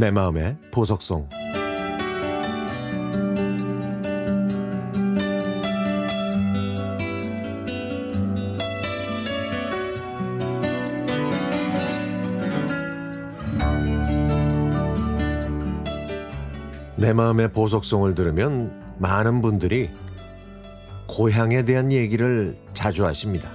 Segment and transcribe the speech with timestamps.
[0.00, 1.28] 내 마음의 보석송
[16.96, 19.90] 내 마음의 보석송을 들으면 많은 분들이
[21.08, 23.50] 고향에 대한 얘기를 자주 하십니다.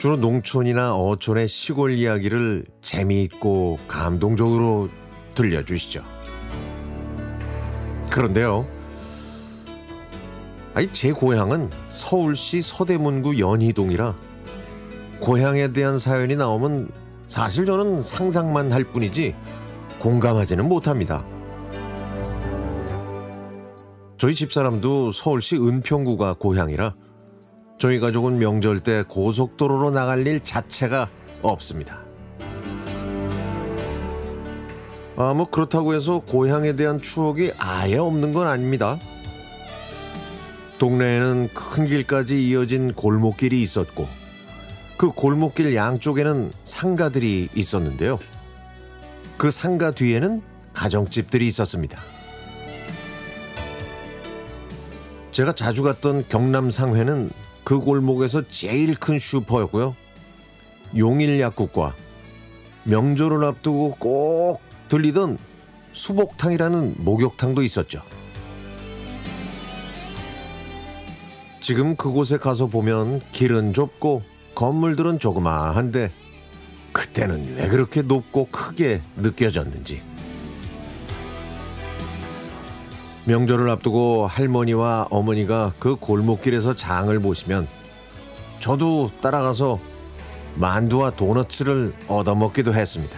[0.00, 4.88] 주로 농촌이나 어촌의 시골 이야기를 재미있고 감동적으로
[5.34, 6.02] 들려주시죠.
[8.08, 8.66] 그런데요.
[10.72, 14.16] 아니, 제 고향은 서울시 서대문구 연희동이라
[15.20, 16.90] 고향에 대한 사연이 나오면
[17.26, 19.36] 사실 저는 상상만 할 뿐이지
[19.98, 21.26] 공감하지는 못합니다.
[24.16, 26.94] 저희 집사람도 서울시 은평구가 고향이라
[27.80, 31.08] 저희 가족은 명절 때 고속도로로 나갈 일 자체가
[31.40, 32.02] 없습니다.
[35.16, 38.98] 아, 뭐 그렇다고 해서 고향에 대한 추억이 아예 없는 건 아닙니다.
[40.78, 44.06] 동네에는 큰 길까지 이어진 골목길이 있었고
[44.98, 48.18] 그 골목길 양쪽에는 상가들이 있었는데요.
[49.38, 50.42] 그 상가 뒤에는
[50.74, 51.98] 가정집들이 있었습니다.
[55.32, 57.30] 제가 자주 갔던 경남 상회는
[57.70, 59.94] 그 골목에서 제일 큰 슈퍼였고요.
[60.96, 61.94] 용일 약국과
[62.82, 65.38] 명절을 앞두고 꼭 들리던
[65.92, 68.02] 수복탕이라는 목욕탕도 있었죠.
[71.60, 74.24] 지금 그곳에 가서 보면 길은 좁고
[74.56, 76.10] 건물들은 조그마한데
[76.90, 80.02] 그때는 왜 그렇게 높고 크게 느껴졌는지.
[83.30, 87.68] 명절을 앞두고 할머니와 어머니가 그 골목길에서 장을 보시면
[88.58, 89.78] 저도 따라가서
[90.56, 93.16] 만두와 도너츠를 얻어먹기도 했습니다.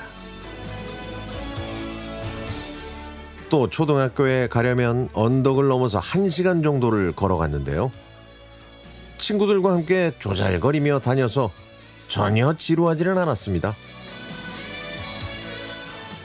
[3.49, 7.91] 또 초등학교에 가려면 언덕을 넘어서 한 시간 정도를 걸어갔는데요.
[9.17, 11.51] 친구들과 함께 조잘거리며 다녀서
[12.09, 13.75] 전혀 지루하지는 않았습니다.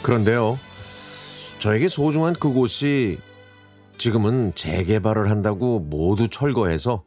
[0.01, 0.59] 그런데요,
[1.59, 3.19] 저에게 소중한 그곳이
[3.97, 7.03] 지금은 재개발을 한다고 모두 철거해서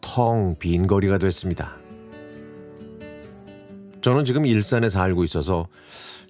[0.00, 1.76] 텅 빈 거리가 됐습니다.
[4.00, 5.68] 저는 지금 일산에 살고 있어서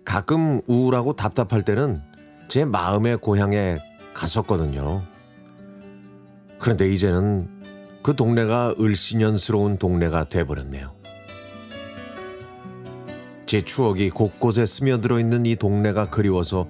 [0.04, 2.02] 가끔 우울하고 답답할 때는
[2.48, 3.78] 제 마음의 고향에
[4.12, 5.02] 갔었거든요.
[6.58, 7.48] 그런데 이제는
[8.02, 10.92] 그 동네가 을씨년스러운 동네가 돼버렸네요.
[13.46, 16.68] 제 추억이 곳곳에 스며들어 있는 이 동네가 그리워서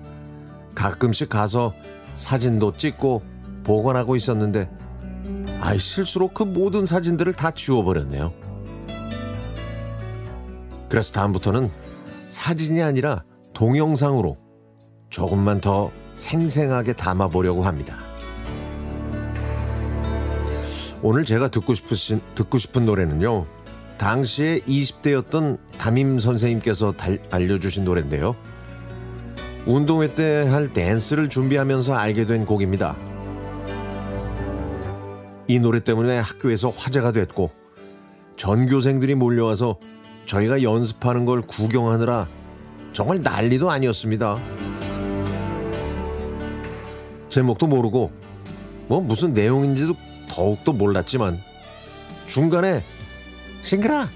[0.74, 1.74] 가끔씩 가서
[2.14, 3.31] 사진도 찍고
[3.64, 4.70] 보관하고 있었는데
[5.60, 8.32] 아이 실수로 그 모든 사진들을 다 지워버렸네요.
[10.88, 11.70] 그래서 다음부터는
[12.28, 13.24] 사진이 아니라
[13.54, 14.36] 동영상으로
[15.08, 17.98] 조금만 더 생생하게 담아보려고 합니다.
[21.02, 23.46] 오늘 제가 듣고 싶으신 듣고 싶은 노래는요.
[23.98, 28.36] 당시에 20대였던 담임 선생님께서 달, 알려주신 노래인데요.
[29.66, 32.96] 운동회 때 할 댄스를 준비하면서 알게 된 곡입니다.
[35.52, 37.50] 이 노래 때문에 학교에서 화제가 됐고
[38.38, 39.78] 전교생들이 몰려와서
[40.24, 42.26] 저희가 연습하는 걸 구경하느라
[42.94, 44.38] 정말 난리도 아니었습니다.
[47.28, 48.12] 제목도 모르고
[48.88, 49.92] 뭐 무슨 내용인지도
[50.26, 51.38] 더욱더 몰랐지만
[52.28, 52.82] 중간에
[53.60, 54.08] 싱그라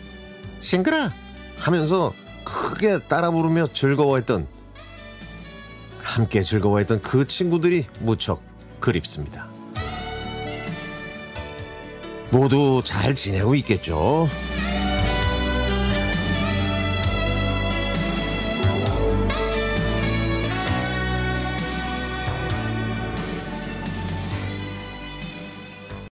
[0.61, 1.13] 싱그라
[1.59, 2.15] 하면서
[2.45, 4.49] 크게 따라 부르며 즐거워했던
[6.03, 8.41] 함께 즐거워했던 그 친구들이 무척
[8.81, 9.46] 그립습니다.
[12.31, 14.29] 모두 잘 지내고 있겠죠?